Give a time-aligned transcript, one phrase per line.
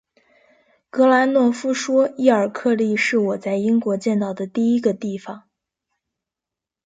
[0.89, 5.43] 格兰诺夫说，伊尔克利是我在英国见到的第一个地方。